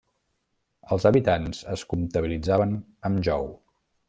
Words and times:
Els 0.95 1.05
habitants 1.09 1.61
es 1.75 1.85
comptabilitzaven 1.93 2.77
amb 3.11 3.25
Jou. 3.31 3.51